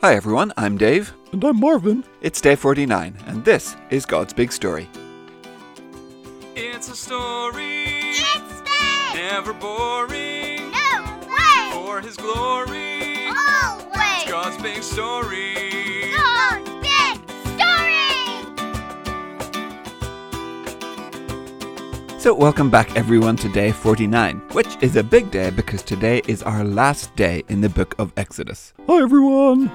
Hi 0.00 0.14
everyone, 0.14 0.52
I'm 0.56 0.76
Dave. 0.78 1.14
And 1.32 1.42
I'm 1.42 1.58
Marvin. 1.60 2.04
It's 2.20 2.40
day 2.40 2.54
49, 2.54 3.16
and 3.26 3.44
this 3.44 3.76
is 3.90 4.06
God's 4.06 4.32
Big 4.32 4.52
Story. 4.52 4.88
It's 6.54 6.88
a 6.88 6.96
story, 6.96 7.84
It's 7.88 8.60
big! 8.62 9.14
never 9.14 9.52
boring. 9.52 10.70
No 10.70 11.20
way! 11.28 11.70
For 11.72 12.00
His 12.00 12.16
glory, 12.16 13.26
Always! 13.26 14.24
God's 14.30 14.62
big 14.62 14.82
story. 14.82 15.65
So, 22.26 22.34
welcome 22.34 22.70
back 22.70 22.96
everyone 22.96 23.36
to 23.36 23.48
day 23.48 23.70
49, 23.70 24.38
which 24.50 24.76
is 24.80 24.96
a 24.96 25.04
big 25.04 25.30
day 25.30 25.50
because 25.50 25.84
today 25.84 26.22
is 26.26 26.42
our 26.42 26.64
last 26.64 27.14
day 27.14 27.44
in 27.48 27.60
the 27.60 27.68
book 27.68 27.94
of 28.00 28.12
Exodus. 28.16 28.74
Hi, 28.88 29.00
everyone. 29.00 29.66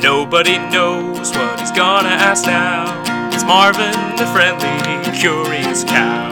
Nobody 0.00 0.56
knows 0.56 1.30
what 1.32 1.60
he's 1.60 1.70
gonna 1.70 2.08
ask 2.08 2.46
now. 2.46 2.86
It's 3.30 3.44
Marvin, 3.44 3.92
the 4.16 4.24
friendly, 4.32 5.18
curious 5.18 5.84
cow. 5.84 6.30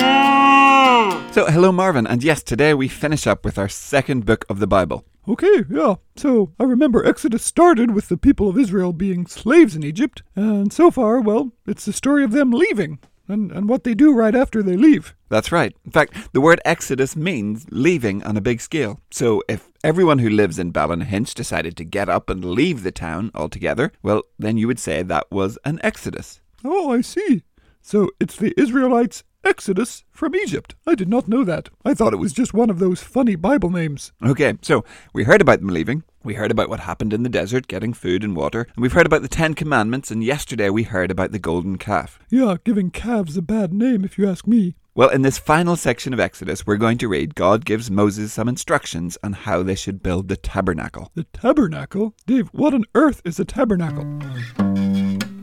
Mm. 0.00 1.34
So, 1.34 1.44
hello 1.44 1.70
Marvin, 1.70 2.06
and 2.06 2.24
yes, 2.24 2.42
today 2.42 2.72
we 2.72 2.88
finish 2.88 3.26
up 3.26 3.44
with 3.44 3.58
our 3.58 3.68
second 3.68 4.24
book 4.24 4.46
of 4.48 4.58
the 4.58 4.66
Bible. 4.66 5.04
Okay, 5.28 5.64
yeah. 5.68 5.96
So 6.16 6.54
I 6.58 6.64
remember 6.64 7.04
Exodus 7.04 7.44
started 7.44 7.94
with 7.94 8.08
the 8.08 8.16
people 8.16 8.48
of 8.48 8.58
Israel 8.58 8.94
being 8.94 9.26
slaves 9.26 9.76
in 9.76 9.84
Egypt, 9.84 10.22
and 10.34 10.72
so 10.72 10.90
far, 10.90 11.20
well, 11.20 11.52
it's 11.66 11.84
the 11.84 11.92
story 11.92 12.24
of 12.24 12.32
them 12.32 12.52
leaving 12.52 13.00
and, 13.32 13.50
and 13.50 13.68
what 13.68 13.84
they 13.84 13.94
do 13.94 14.12
right 14.12 14.34
after 14.34 14.62
they 14.62 14.76
leave. 14.76 15.14
That's 15.28 15.50
right. 15.50 15.74
In 15.84 15.90
fact, 15.90 16.32
the 16.32 16.40
word 16.40 16.60
Exodus 16.64 17.16
means 17.16 17.66
leaving 17.70 18.22
on 18.24 18.36
a 18.36 18.42
big 18.42 18.60
scale. 18.60 19.00
So, 19.10 19.42
if 19.48 19.70
everyone 19.82 20.18
who 20.18 20.28
lives 20.28 20.58
in 20.58 20.72
Ballynahinch 20.72 21.34
decided 21.34 21.76
to 21.78 21.84
get 21.84 22.08
up 22.08 22.28
and 22.28 22.44
leave 22.44 22.82
the 22.82 22.92
town 22.92 23.30
altogether, 23.34 23.92
well, 24.02 24.22
then 24.38 24.58
you 24.58 24.66
would 24.66 24.78
say 24.78 25.02
that 25.02 25.30
was 25.30 25.58
an 25.64 25.80
Exodus. 25.82 26.40
Oh, 26.64 26.92
I 26.92 27.00
see. 27.00 27.42
So 27.80 28.10
it's 28.20 28.36
the 28.36 28.54
Israelites' 28.56 29.24
Exodus 29.44 30.04
from 30.12 30.36
Egypt. 30.36 30.76
I 30.86 30.94
did 30.94 31.08
not 31.08 31.26
know 31.26 31.42
that. 31.44 31.68
I 31.84 31.94
thought 31.94 32.12
it 32.12 32.18
was 32.18 32.32
just 32.32 32.54
one 32.54 32.70
of 32.70 32.78
those 32.78 33.02
funny 33.02 33.34
Bible 33.34 33.70
names. 33.70 34.12
Okay, 34.24 34.54
so 34.62 34.84
we 35.12 35.24
heard 35.24 35.40
about 35.40 35.58
them 35.58 35.70
leaving. 35.70 36.04
We 36.24 36.34
heard 36.34 36.50
about 36.52 36.68
what 36.68 36.80
happened 36.80 37.12
in 37.12 37.24
the 37.24 37.28
desert, 37.28 37.66
getting 37.66 37.92
food 37.92 38.22
and 38.22 38.36
water. 38.36 38.68
And 38.74 38.82
we've 38.82 38.92
heard 38.92 39.06
about 39.06 39.22
the 39.22 39.28
Ten 39.28 39.54
Commandments. 39.54 40.10
And 40.10 40.22
yesterday 40.22 40.70
we 40.70 40.84
heard 40.84 41.10
about 41.10 41.32
the 41.32 41.38
golden 41.38 41.78
calf. 41.78 42.20
Yeah, 42.30 42.56
giving 42.64 42.90
calves 42.90 43.36
a 43.36 43.42
bad 43.42 43.72
name, 43.72 44.04
if 44.04 44.18
you 44.18 44.28
ask 44.28 44.46
me. 44.46 44.76
Well, 44.94 45.08
in 45.08 45.22
this 45.22 45.38
final 45.38 45.74
section 45.74 46.12
of 46.12 46.20
Exodus, 46.20 46.66
we're 46.66 46.76
going 46.76 46.98
to 46.98 47.08
read 47.08 47.34
God 47.34 47.64
gives 47.64 47.90
Moses 47.90 48.32
some 48.34 48.48
instructions 48.48 49.16
on 49.24 49.32
how 49.32 49.62
they 49.62 49.74
should 49.74 50.02
build 50.02 50.28
the 50.28 50.36
tabernacle. 50.36 51.10
The 51.14 51.24
tabernacle? 51.24 52.14
Dave, 52.26 52.48
what 52.48 52.74
on 52.74 52.84
earth 52.94 53.22
is 53.24 53.40
a 53.40 53.44
tabernacle? 53.44 54.04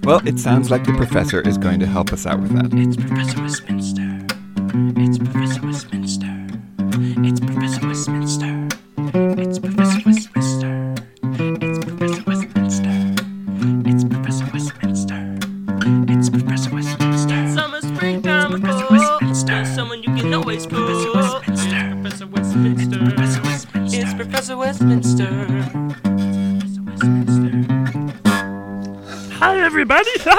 Well, 0.03 0.25
it 0.25 0.39
sounds 0.39 0.71
like 0.71 0.85
the 0.85 0.93
professor 0.93 1.41
is 1.41 1.57
going 1.57 1.79
to 1.81 1.87
help 1.87 2.13
us 2.13 2.25
out 2.25 2.39
with 2.39 2.51
that. 2.51 2.73
It's 2.73 2.95
Professor 2.95 3.41
Westminster. 3.41 4.27
It's 4.97 5.17
Professor 5.17 5.65
Westminster. 5.65 5.88
Westminster. 24.59 25.25
Professor 26.03 26.81
Westminster. 26.81 27.63
Hi, 29.35 29.57
everybody. 29.57 30.09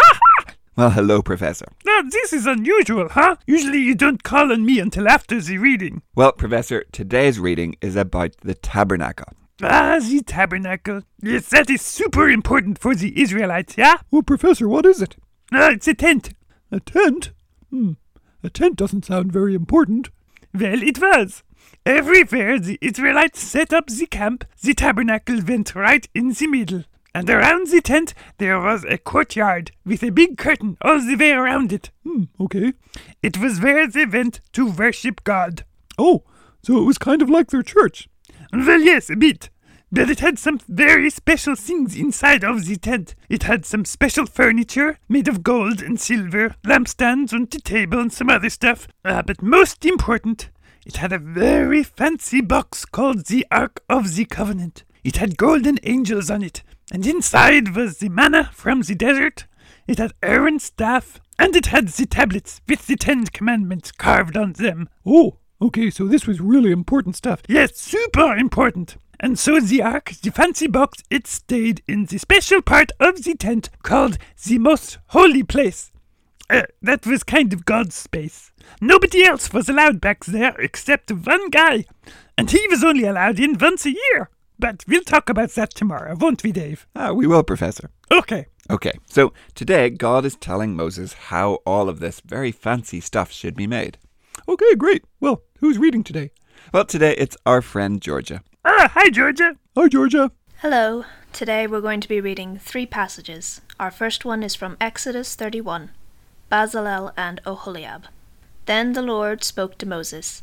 Well, 0.77 0.91
hello, 0.91 1.23
Professor. 1.23 1.67
now, 1.87 2.03
this 2.03 2.33
is 2.35 2.47
unusual, 2.47 3.09
huh? 3.11 3.37
Usually 3.47 3.79
you 3.81 3.95
don't 3.95 4.23
call 4.23 4.53
on 4.53 4.65
me 4.67 4.79
until 4.79 5.09
after 5.09 5.41
the 5.41 5.57
reading. 5.57 6.03
Well, 6.15 6.33
Professor, 6.33 6.85
today's 6.93 7.39
reading 7.41 7.77
is 7.81 7.97
about 7.97 8.37
the 8.43 8.55
tabernacle. 8.55 9.33
Ah, 9.63 9.99
the 10.01 10.23
tabernacle. 10.23 11.03
Yes, 11.23 11.49
that 11.49 11.71
is 11.71 11.81
super 11.83 12.29
important 12.31 12.79
for 12.79 12.95
the 12.95 13.19
Israelites, 13.21 13.77
yeah? 13.79 13.97
Oh, 14.13 14.21
Professor, 14.23 14.69
what 14.69 14.85
is 14.87 15.01
it? 15.03 15.17
Ah, 15.53 15.71
it's 15.71 15.89
a 15.89 15.95
tent. 15.95 16.35
A 16.71 16.81
tent? 16.81 17.33
Hmm. 17.71 17.93
A 18.43 18.51
tent 18.51 18.77
doesn't 18.77 19.07
sound 19.07 19.33
very 19.33 19.55
important. 19.55 20.11
Well, 20.55 20.83
it 20.83 20.99
was. 21.01 21.43
Everywhere 21.87 22.61
the 22.61 22.79
Israelites 22.83 23.41
set 23.41 23.73
up 23.73 23.87
the 23.87 24.07
camp, 24.07 24.45
the 24.63 24.75
tabernacle 24.75 25.41
went 25.47 25.75
right 25.75 26.07
in 26.15 26.29
the 26.29 26.47
middle. 26.47 26.85
And 27.15 27.29
around 27.29 27.69
the 27.69 27.81
tent 27.81 28.13
there 28.39 28.61
was 28.61 28.85
a 28.85 28.99
courtyard 28.99 29.73
with 29.85 30.03
a 30.03 30.11
big 30.11 30.37
curtain 30.37 30.77
all 30.83 31.01
the 31.01 31.17
way 31.17 31.33
around 31.33 31.73
it. 31.73 31.91
Hmm, 32.05 32.25
okay. 32.39 32.75
It 33.23 33.39
was 33.39 33.61
where 33.61 33.89
they 33.89 34.05
went 34.05 34.41
to 34.53 34.71
worship 34.71 35.25
God. 35.25 35.65
Oh, 35.99 36.23
so 36.63 36.79
it 36.79 36.85
was 36.85 36.99
kind 36.99 37.23
of 37.23 37.31
like 37.31 37.51
their 37.51 37.63
church. 37.63 38.09
Well, 38.53 38.81
yes, 38.81 39.09
a 39.09 39.17
bit. 39.17 39.49
But 39.91 40.11
it 40.11 40.21
had 40.21 40.39
some 40.39 40.61
very 40.69 41.11
special 41.11 41.57
things 41.57 41.97
inside 41.97 42.45
of 42.45 42.67
the 42.67 42.77
tent. 42.77 43.15
It 43.29 43.45
had 43.45 43.65
some 43.65 43.85
special 43.85 44.27
furniture 44.27 44.99
made 45.09 45.27
of 45.27 45.43
gold 45.43 45.83
and 45.83 45.99
silver, 45.99 46.55
lampstands 46.65 47.33
on 47.33 47.49
the 47.51 47.59
table 47.59 47.99
and 47.99 48.13
some 48.13 48.29
other 48.29 48.51
stuff. 48.51 48.87
Uh, 49.05 49.23
but 49.23 49.43
most 49.43 49.85
important, 49.85 50.51
it 50.87 50.97
had 50.97 51.13
a 51.13 51.19
very 51.19 51.83
fancy 51.83 52.41
box 52.41 52.85
called 52.85 53.27
the 53.27 53.47
Ark 53.51 53.83
of 53.89 54.15
the 54.15 54.25
Covenant. 54.25 54.85
It 55.05 55.17
had 55.17 55.37
golden 55.37 55.79
angels 55.83 56.31
on 56.31 56.43
it, 56.43 56.63
and 56.91 57.07
inside 57.07 57.77
was 57.77 57.99
the 57.99 58.09
manna 58.09 58.51
from 58.53 58.83
the 58.83 58.95
desert. 58.95 59.47
It 59.87 59.99
had 59.99 60.15
Aaron's 60.23 60.65
staff, 60.65 61.21
and 61.39 61.55
it 61.55 61.67
had 61.67 61.89
the 61.89 62.07
tablets 62.07 62.61
with 62.69 62.87
the 62.87 62.97
Ten 62.97 63.27
Commandments 63.27 63.93
carved 63.93 64.37
on 64.37 64.55
them. 64.55 64.89
Oh, 65.07 65.39
okay, 65.61 65.91
so 65.91 66.07
this 66.07 66.27
was 66.27 66.41
really 66.41 66.71
important 66.71 67.17
stuff. 67.17 67.43
Yes, 67.49 67.77
super 67.77 68.37
important. 68.37 68.97
And 69.19 69.39
so 69.39 69.61
the 69.61 69.83
ark, 69.83 70.13
the 70.23 70.31
fancy 70.31 70.67
box, 70.67 71.03
it 71.11 71.27
stayed 71.27 71.83
in 71.87 72.07
the 72.07 72.19
special 72.19 72.63
part 72.63 72.91
of 72.99 73.23
the 73.25 73.35
tent 73.35 73.69
called 73.83 74.17
the 74.47 74.59
most 74.59 74.99
holy 75.09 75.43
place. 75.43 75.93
Uh, 76.51 76.63
that 76.83 77.07
was 77.07 77.23
kind 77.23 77.53
of 77.53 77.65
God's 77.65 77.95
space. 77.95 78.51
Nobody 78.81 79.25
else 79.25 79.53
was 79.53 79.69
allowed 79.69 80.01
back 80.01 80.25
there 80.25 80.57
except 80.59 81.11
one 81.13 81.49
guy. 81.49 81.85
And 82.37 82.51
he 82.51 82.67
was 82.69 82.83
only 82.83 83.05
allowed 83.05 83.39
in 83.39 83.57
once 83.57 83.87
a 83.87 83.93
year. 83.93 84.31
But 84.59 84.85
we'll 84.89 85.03
talk 85.03 85.31
about 85.31 85.51
that 85.51 85.75
tomorrow, 85.75 86.17
won't 86.17 86.43
we, 86.43 86.51
Dave? 86.51 86.89
Ah, 86.97 87.13
we 87.13 87.27
will, 87.27 87.45
Professor. 87.45 87.91
Okay. 88.11 88.47
Okay, 88.69 88.93
so 89.07 89.33
today 89.55 89.91
God 89.91 90.25
is 90.25 90.37
telling 90.37 90.75
Moses 90.75 91.13
how 91.13 91.55
all 91.65 91.89
of 91.89 92.01
this 92.01 92.21
very 92.21 92.53
fancy 92.53 93.01
stuff 93.01 93.31
should 93.31 93.55
be 93.55 93.67
made. 93.67 93.99
Okay, 94.49 94.75
great. 94.75 95.05
Well, 95.21 95.43
who's 95.61 95.79
reading 95.79 96.03
today? 96.03 96.33
Well, 96.75 96.85
today 96.85 97.15
it's 97.17 97.37
our 97.47 97.63
friend 97.63 98.01
Georgia. 98.01 98.43
Ah, 98.65 98.91
hi, 98.95 99.09
Georgia. 99.11 99.57
Hi, 99.77 99.89
Georgia. 99.89 100.33
Hello. 100.59 101.05
Today 101.33 101.67
we're 101.67 101.81
going 101.81 102.01
to 102.01 102.09
be 102.09 102.21
reading 102.21 102.59
three 102.59 102.87
passages. 102.87 103.61
Our 103.79 103.91
first 103.91 104.25
one 104.25 104.43
is 104.43 104.57
from 104.57 104.77
Exodus 104.81 105.35
31 105.37 105.91
Bezalel 106.51 107.13
and 107.17 107.41
Oholiab. 107.45 108.05
Then 108.67 108.93
the 108.93 109.03
Lord 109.03 109.45
spoke 109.45 109.79
to 109.79 109.87
Moses. 109.87 110.43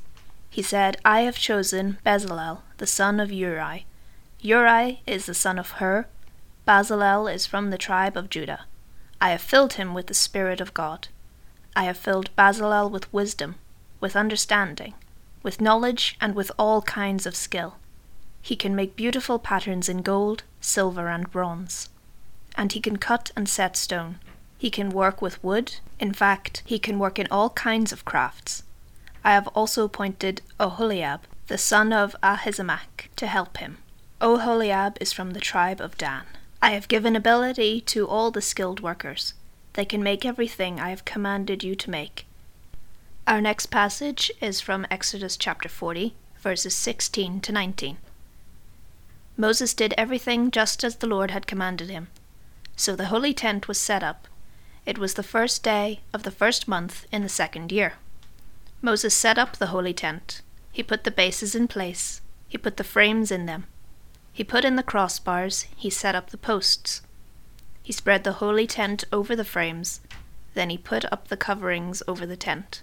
He 0.50 0.62
said, 0.62 0.98
I 1.04 1.22
have 1.22 1.38
chosen 1.38 1.98
Bezalel, 2.06 2.62
the 2.78 2.88
son 2.88 3.20
of 3.20 3.32
Uri. 3.32 3.86
Uri 4.40 5.02
is 5.06 5.26
the 5.26 5.34
son 5.34 5.60
of 5.60 5.72
Hur. 5.72 6.06
Bezalel 6.66 7.34
is 7.34 7.46
from 7.46 7.70
the 7.70 7.78
tribe 7.78 8.16
of 8.16 8.30
Judah. 8.30 8.66
I 9.20 9.32
have 9.32 9.42
filled 9.42 9.74
him 9.74 9.94
with 9.94 10.08
the 10.08 10.14
Spirit 10.14 10.62
of 10.62 10.74
God. 10.74 11.10
I 11.76 11.84
have 11.84 11.98
filled 11.98 12.36
Bezalel 12.36 12.90
with 12.90 13.12
wisdom, 13.14 13.56
with 14.00 14.16
understanding, 14.16 14.94
with 15.44 15.60
knowledge, 15.60 16.18
and 16.22 16.36
with 16.36 16.52
all 16.58 16.82
kinds 16.84 17.26
of 17.26 17.36
skill. 17.36 17.78
He 18.42 18.56
can 18.56 18.76
make 18.76 18.96
beautiful 18.96 19.40
patterns 19.40 19.90
in 19.90 20.04
gold, 20.04 20.44
silver, 20.62 21.10
and 21.10 21.30
bronze. 21.32 21.90
And 22.56 22.72
he 22.72 22.80
can 22.80 22.98
cut 22.98 23.32
and 23.36 23.50
set 23.50 23.76
stone. 23.76 24.20
He 24.58 24.70
can 24.70 24.90
work 24.90 25.22
with 25.22 25.44
wood. 25.44 25.76
In 26.00 26.14
fact, 26.14 26.64
he 26.66 26.80
can 26.80 26.98
work 27.00 27.20
in 27.20 27.28
all 27.30 27.52
kinds 27.52 27.92
of 27.92 28.06
crafts. 28.06 28.64
I 29.24 29.32
have 29.34 29.48
also 29.50 29.86
appointed 29.86 30.42
Oholiab, 30.60 31.22
the 31.48 31.58
son 31.58 31.94
of 31.94 32.16
Ahisamach, 32.24 33.10
to 33.18 33.28
help 33.28 33.58
him. 33.58 33.78
Oholiab 34.20 34.98
is 35.00 35.14
from 35.14 35.32
the 35.32 35.40
tribe 35.40 35.80
of 35.80 35.98
Dan. 35.98 36.24
I 36.62 36.72
have 36.72 36.88
given 36.88 37.16
ability 37.16 37.82
to 37.82 38.08
all 38.08 38.32
the 38.32 38.42
skilled 38.42 38.80
workers. 38.80 39.34
They 39.74 39.86
can 39.86 40.02
make 40.02 40.26
everything 40.26 40.80
I 40.80 40.90
have 40.90 41.06
commanded 41.06 41.64
you 41.64 41.76
to 41.76 41.92
make. 41.92 42.26
Our 43.28 43.42
next 43.42 43.68
passage 43.68 44.32
is 44.42 44.60
from 44.60 44.88
Exodus 44.90 45.38
chapter 45.38 45.70
40, 45.70 46.16
verses 46.40 46.74
16 46.74 47.42
to 47.42 47.52
19. 47.52 47.98
Moses 49.36 49.76
did 49.76 49.94
everything 49.98 50.50
just 50.50 50.84
as 50.84 50.96
the 50.96 51.08
Lord 51.08 51.30
had 51.30 51.46
commanded 51.46 51.90
him. 51.92 52.08
So 52.76 52.96
the 52.96 53.08
holy 53.08 53.34
tent 53.34 53.68
was 53.68 53.78
set 53.78 54.02
up. 54.02 54.28
It 54.88 54.98
was 54.98 55.16
the 55.16 55.22
first 55.22 55.64
day 55.64 56.00
of 56.14 56.24
the 56.24 56.32
first 56.32 56.66
month 56.66 57.08
in 57.12 57.22
the 57.22 57.28
second 57.28 57.74
year. 57.74 57.96
Moses 58.82 59.14
set 59.14 59.38
up 59.38 59.58
the 59.58 59.68
holy 59.68 59.94
tent. 59.94 60.42
He 60.72 60.82
put 60.82 61.04
the 61.04 61.12
bases 61.12 61.54
in 61.54 61.68
place. 61.68 62.22
He 62.48 62.58
put 62.58 62.78
the 62.78 62.86
frames 62.86 63.30
in 63.30 63.48
them. 63.48 63.66
He 64.32 64.46
put 64.46 64.64
in 64.64 64.78
the 64.78 64.84
crossbars, 64.84 65.66
he 65.76 65.90
set 65.90 66.16
up 66.16 66.30
the 66.30 66.38
posts. 66.38 67.02
He 67.84 67.92
spread 67.92 68.24
the 68.24 68.40
holy 68.40 68.66
tent 68.66 69.04
over 69.12 69.36
the 69.36 69.44
frames, 69.44 70.00
then 70.54 70.70
he 70.70 70.78
put 70.78 71.04
up 71.12 71.28
the 71.28 71.36
coverings 71.36 72.02
over 72.08 72.26
the 72.26 72.38
tent. 72.38 72.82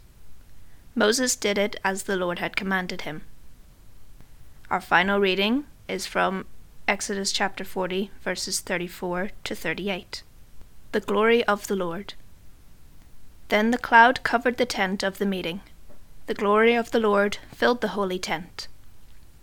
Moses 0.95 1.35
did 1.37 1.57
it 1.57 1.77
as 1.83 2.03
the 2.03 2.17
Lord 2.17 2.39
had 2.39 2.55
commanded 2.55 3.03
him. 3.03 3.23
Our 4.69 4.83
final 4.83 5.21
reading 5.21 5.65
is 5.89 6.05
from 6.05 6.45
Exodus 6.87 7.33
chapter 7.33 7.65
40, 7.65 8.11
verses 8.21 8.61
34 8.61 9.31
to 9.45 9.55
38. 9.55 10.23
The 10.95 11.01
glory 11.01 11.43
of 11.47 11.67
the 11.67 11.75
Lord. 11.75 12.15
Then 13.49 13.73
the 13.73 13.79
cloud 13.79 14.23
covered 14.23 14.59
the 14.59 14.65
tent 14.65 15.03
of 15.03 15.19
the 15.19 15.27
meeting. 15.27 15.61
The 16.27 16.35
glory 16.35 16.77
of 16.77 16.93
the 16.93 17.01
Lord 17.01 17.39
filled 17.51 17.81
the 17.81 17.99
holy 17.99 18.21
tent. 18.21 18.69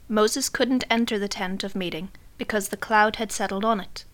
Moses 0.07 0.47
couldn't 0.47 0.85
enter 0.89 1.19
the 1.19 1.27
tent 1.27 1.65
of 1.65 1.75
meeting 1.75 2.07
because 2.37 2.69
the 2.69 2.77
cloud 2.77 3.17
had 3.17 3.33
settled 3.33 3.65
on 3.65 3.81
it. 3.81 4.05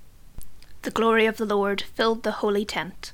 The 0.81 0.89
glory 0.89 1.27
of 1.27 1.37
the 1.37 1.45
Lord 1.45 1.83
filled 1.83 2.23
the 2.23 2.41
holy 2.41 2.65
tent. 2.65 3.13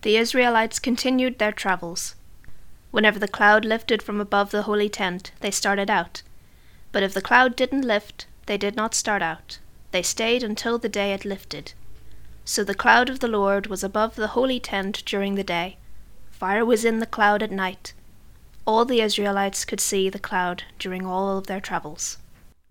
The 0.00 0.16
Israelites 0.16 0.78
continued 0.78 1.38
their 1.38 1.52
travels. 1.52 2.14
Whenever 2.90 3.18
the 3.18 3.28
cloud 3.28 3.66
lifted 3.66 4.02
from 4.02 4.18
above 4.18 4.50
the 4.50 4.62
holy 4.62 4.88
tent, 4.88 5.32
they 5.40 5.50
started 5.50 5.90
out. 5.90 6.22
But 6.90 7.02
if 7.02 7.12
the 7.12 7.20
cloud 7.20 7.54
didn't 7.54 7.82
lift, 7.82 8.26
they 8.46 8.56
did 8.56 8.76
not 8.76 8.94
start 8.94 9.20
out. 9.20 9.58
They 9.90 10.00
stayed 10.00 10.42
until 10.42 10.78
the 10.78 10.88
day 10.88 11.12
it 11.12 11.26
lifted. 11.26 11.74
So 12.50 12.64
the 12.64 12.74
cloud 12.74 13.08
of 13.08 13.20
the 13.20 13.28
Lord 13.28 13.68
was 13.68 13.84
above 13.84 14.16
the 14.16 14.34
holy 14.34 14.58
tent 14.58 15.04
during 15.06 15.36
the 15.36 15.44
day. 15.44 15.76
Fire 16.32 16.64
was 16.64 16.84
in 16.84 16.98
the 16.98 17.06
cloud 17.06 17.44
at 17.44 17.52
night. 17.52 17.92
All 18.66 18.84
the 18.84 19.00
Israelites 19.00 19.64
could 19.64 19.78
see 19.78 20.10
the 20.10 20.18
cloud 20.18 20.64
during 20.76 21.06
all 21.06 21.38
of 21.38 21.46
their 21.46 21.60
travels. 21.60 22.18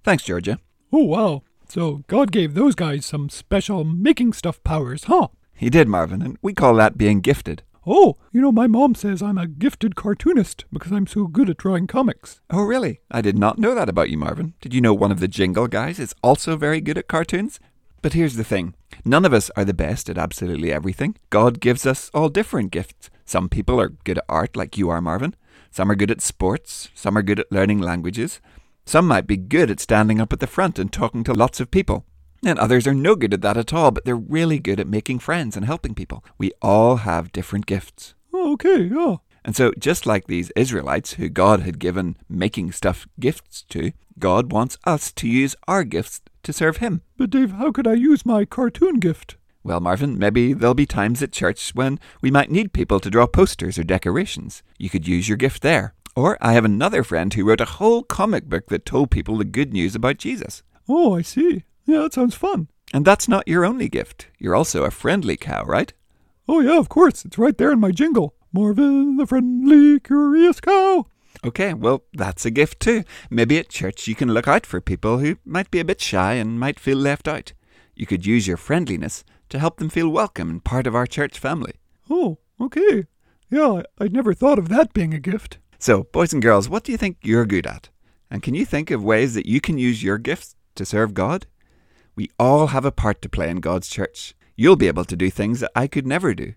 Thanks, 0.03 0.25
Georgia. 0.25 0.59
Oh, 0.91 1.05
wow. 1.05 1.43
So 1.69 2.03
God 2.07 2.33
gave 2.33 2.55
those 2.55 2.75
guys 2.75 3.05
some 3.05 3.29
special 3.29 3.85
making 3.85 4.33
stuff 4.33 4.61
powers, 4.65 5.05
huh? 5.05 5.29
He 5.55 5.69
did, 5.69 5.87
Marvin, 5.87 6.21
and 6.21 6.37
we 6.41 6.53
call 6.53 6.75
that 6.75 6.97
being 6.97 7.21
gifted. 7.21 7.63
Oh, 7.87 8.17
you 8.33 8.41
know, 8.41 8.51
my 8.51 8.67
mom 8.67 8.95
says 8.95 9.21
I'm 9.21 9.37
a 9.37 9.47
gifted 9.47 9.95
cartoonist 9.95 10.65
because 10.73 10.91
I'm 10.91 11.07
so 11.07 11.25
good 11.27 11.49
at 11.49 11.55
drawing 11.55 11.87
comics. 11.87 12.41
Oh, 12.49 12.63
really? 12.63 12.99
I 13.09 13.21
did 13.21 13.39
not 13.39 13.59
know 13.59 13.73
that 13.75 13.87
about 13.87 14.09
you, 14.09 14.17
Marvin. 14.17 14.55
Did 14.59 14.73
you 14.73 14.81
know 14.81 14.93
one 14.93 15.13
of 15.13 15.21
the 15.21 15.29
jingle 15.29 15.69
guys 15.69 15.99
is 15.99 16.13
also 16.21 16.57
very 16.57 16.81
good 16.81 16.97
at 16.97 17.07
cartoons? 17.07 17.61
But 18.01 18.13
here's 18.13 18.35
the 18.35 18.43
thing 18.43 18.75
none 19.03 19.25
of 19.25 19.33
us 19.33 19.51
are 19.55 19.65
the 19.65 19.73
best 19.73 20.09
at 20.09 20.17
absolutely 20.17 20.71
everything. 20.71 21.15
God 21.29 21.59
gives 21.59 21.85
us 21.85 22.09
all 22.13 22.29
different 22.29 22.71
gifts. 22.71 23.09
Some 23.25 23.49
people 23.49 23.79
are 23.79 23.89
good 23.89 24.17
at 24.17 24.25
art, 24.29 24.55
like 24.55 24.77
you 24.77 24.89
are, 24.89 25.01
Marvin. 25.01 25.35
Some 25.71 25.91
are 25.91 25.95
good 25.95 26.11
at 26.11 26.21
sports. 26.21 26.89
Some 26.95 27.17
are 27.17 27.21
good 27.21 27.39
at 27.39 27.51
learning 27.51 27.79
languages. 27.79 28.39
Some 28.85 29.07
might 29.07 29.27
be 29.27 29.37
good 29.37 29.69
at 29.69 29.79
standing 29.79 30.19
up 30.19 30.33
at 30.33 30.39
the 30.39 30.47
front 30.47 30.79
and 30.79 30.91
talking 30.91 31.23
to 31.25 31.33
lots 31.33 31.59
of 31.59 31.69
people. 31.69 32.05
And 32.43 32.57
others 32.57 32.87
are 32.87 32.93
no 32.93 33.15
good 33.15 33.33
at 33.33 33.41
that 33.41 33.57
at 33.57 33.73
all, 33.73 33.91
but 33.91 34.05
they're 34.05 34.15
really 34.15 34.59
good 34.59 34.79
at 34.79 34.87
making 34.87 35.19
friends 35.19 35.55
and 35.57 35.65
helping 35.65 35.93
people. 35.93 36.23
We 36.37 36.51
all 36.61 36.97
have 36.97 37.31
different 37.31 37.65
gifts. 37.65 38.15
Okay, 38.33 38.83
yeah. 38.83 39.17
And 39.49 39.55
so, 39.55 39.71
just 39.79 40.05
like 40.05 40.27
these 40.27 40.51
Israelites 40.55 41.13
who 41.13 41.27
God 41.27 41.61
had 41.61 41.79
given 41.79 42.17
making 42.29 42.71
stuff 42.71 43.07
gifts 43.19 43.63
to, 43.69 43.93
God 44.19 44.51
wants 44.51 44.77
us 44.83 45.11
to 45.13 45.27
use 45.27 45.55
our 45.67 45.83
gifts 45.83 46.21
to 46.43 46.53
serve 46.53 46.77
Him. 46.77 47.01
But 47.17 47.31
Dave, 47.31 47.53
how 47.53 47.71
could 47.71 47.87
I 47.87 47.93
use 47.93 48.27
my 48.27 48.45
cartoon 48.45 48.99
gift? 48.99 49.37
Well, 49.63 49.79
Marvin, 49.79 50.19
maybe 50.19 50.53
there'll 50.53 50.75
be 50.75 50.85
times 50.85 51.23
at 51.23 51.31
church 51.31 51.71
when 51.73 51.99
we 52.21 52.29
might 52.29 52.51
need 52.51 52.73
people 52.73 52.99
to 52.99 53.09
draw 53.09 53.25
posters 53.25 53.79
or 53.79 53.83
decorations. 53.83 54.61
You 54.77 54.87
could 54.87 55.07
use 55.07 55.27
your 55.27 55.35
gift 55.35 55.63
there. 55.63 55.95
Or 56.15 56.37
I 56.41 56.53
have 56.53 56.63
another 56.63 57.03
friend 57.03 57.33
who 57.33 57.43
wrote 57.43 57.59
a 57.59 57.65
whole 57.79 58.03
comic 58.03 58.45
book 58.45 58.67
that 58.67 58.85
told 58.85 59.09
people 59.09 59.35
the 59.37 59.45
good 59.45 59.73
news 59.73 59.95
about 59.95 60.19
Jesus. 60.19 60.61
Oh, 60.87 61.15
I 61.15 61.23
see. 61.23 61.63
Yeah, 61.87 62.01
that 62.01 62.13
sounds 62.13 62.35
fun. 62.35 62.67
And 62.93 63.03
that's 63.03 63.27
not 63.27 63.47
your 63.47 63.65
only 63.65 63.89
gift. 63.89 64.27
You're 64.37 64.55
also 64.55 64.83
a 64.83 64.91
friendly 64.91 65.37
cow, 65.37 65.63
right? 65.63 65.91
Oh, 66.47 66.59
yeah, 66.59 66.77
of 66.77 66.87
course. 66.87 67.25
It's 67.25 67.39
right 67.39 67.57
there 67.57 67.71
in 67.71 67.79
my 67.79 67.89
jingle. 67.89 68.35
Marvin, 68.51 69.17
the 69.17 69.27
friendly, 69.27 69.99
curious 69.99 70.59
cow. 70.59 71.05
Okay, 71.45 71.73
well, 71.73 72.03
that's 72.13 72.45
a 72.45 72.51
gift 72.51 72.79
too. 72.79 73.03
Maybe 73.29 73.57
at 73.57 73.69
church 73.69 74.07
you 74.07 74.15
can 74.15 74.33
look 74.33 74.47
out 74.47 74.65
for 74.65 74.81
people 74.81 75.19
who 75.19 75.37
might 75.45 75.71
be 75.71 75.79
a 75.79 75.85
bit 75.85 76.01
shy 76.01 76.33
and 76.33 76.59
might 76.59 76.79
feel 76.79 76.97
left 76.97 77.27
out. 77.27 77.53
You 77.95 78.05
could 78.05 78.25
use 78.25 78.47
your 78.47 78.57
friendliness 78.57 79.23
to 79.49 79.59
help 79.59 79.77
them 79.77 79.89
feel 79.89 80.09
welcome 80.09 80.49
and 80.49 80.63
part 80.63 80.87
of 80.87 80.95
our 80.95 81.05
church 81.07 81.37
family. 81.39 81.73
Oh, 82.09 82.39
okay. 82.59 83.05
Yeah, 83.49 83.83
I- 83.99 84.05
I'd 84.05 84.13
never 84.13 84.33
thought 84.33 84.59
of 84.59 84.69
that 84.69 84.93
being 84.93 85.13
a 85.13 85.19
gift. 85.19 85.59
So, 85.77 86.03
boys 86.11 86.33
and 86.33 86.41
girls, 86.41 86.67
what 86.67 86.83
do 86.83 86.91
you 86.91 86.97
think 86.97 87.17
you're 87.23 87.45
good 87.45 87.65
at? 87.67 87.89
And 88.29 88.43
can 88.43 88.53
you 88.53 88.65
think 88.65 88.91
of 88.91 89.03
ways 89.03 89.33
that 89.33 89.45
you 89.45 89.61
can 89.61 89.77
use 89.77 90.03
your 90.03 90.17
gifts 90.17 90.55
to 90.75 90.85
serve 90.85 91.13
God? 91.13 91.47
We 92.15 92.29
all 92.37 92.67
have 92.67 92.85
a 92.85 92.91
part 92.91 93.21
to 93.21 93.29
play 93.29 93.49
in 93.49 93.57
God's 93.61 93.87
church. 93.89 94.35
You'll 94.55 94.75
be 94.75 94.87
able 94.87 95.05
to 95.05 95.15
do 95.15 95.29
things 95.29 95.61
that 95.61 95.71
I 95.75 95.87
could 95.87 96.05
never 96.05 96.33
do. 96.33 96.53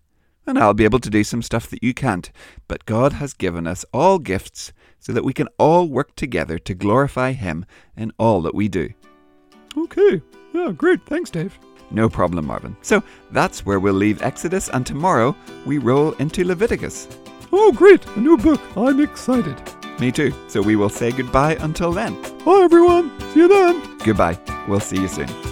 And 0.47 0.59
I'll 0.59 0.75
be 0.75 0.85
able 0.85 0.99
to 1.00 1.11
do 1.11 1.23
some 1.25 1.43
stuff 1.43 1.69
that 1.71 1.83
you 1.83 1.94
can't. 1.94 2.31
But 2.67 2.85
God 2.85 3.15
has 3.15 3.33
given 3.33 3.67
us 3.67 3.85
all 3.93 4.19
gifts 4.19 4.73
so 4.99 5.12
that 5.12 5.25
we 5.25 5.33
can 5.33 5.49
all 5.59 5.89
work 5.89 6.15
together 6.17 6.59
to 6.59 6.75
glorify 6.75 7.33
Him 7.33 7.65
in 7.97 8.12
all 8.19 8.43
that 8.43 8.55
we 8.55 8.69
do. 8.69 8.91
Okay. 9.77 10.21
Yeah, 10.53 10.73
great. 10.77 11.05
Thanks, 11.06 11.31
Dave. 11.31 11.59
No 11.91 12.09
problem, 12.09 12.47
Marvin. 12.47 12.77
So 12.83 13.03
that's 13.31 13.65
where 13.67 13.79
we'll 13.79 13.94
leave 13.94 14.23
Exodus, 14.23 14.69
and 14.71 14.87
tomorrow 14.87 15.37
we 15.67 15.79
roll 15.79 16.12
into 16.12 16.45
Leviticus. 16.45 17.06
Oh, 17.53 17.73
great. 17.73 18.05
A 18.17 18.21
new 18.21 18.37
book. 18.37 18.61
I'm 18.77 19.00
excited. 19.00 19.61
Me 20.00 20.11
too. 20.11 20.35
So 20.49 20.62
we 20.62 20.75
will 20.75 20.88
say 20.88 21.12
goodbye 21.12 21.56
until 21.61 21.93
then. 21.93 22.21
Bye, 22.45 22.62
everyone. 22.65 23.12
See 23.33 23.41
you 23.41 23.49
then. 23.49 23.99
Goodbye. 23.99 24.38
We'll 24.67 24.81
see 24.81 25.00
you 25.00 25.09
soon. 25.09 25.51